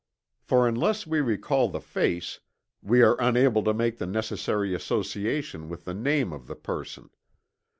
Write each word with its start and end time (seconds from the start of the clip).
For 0.41 0.67
unless 0.67 1.05
we 1.05 1.21
recall 1.21 1.69
the 1.69 1.79
face, 1.79 2.39
we 2.81 3.03
are 3.03 3.15
unable 3.21 3.61
to 3.63 3.71
make 3.71 3.99
the 3.99 4.07
necessary 4.07 4.73
association 4.73 5.69
with 5.69 5.85
the 5.85 5.93
name 5.93 6.33
of 6.33 6.47
the 6.47 6.55
person. 6.55 7.11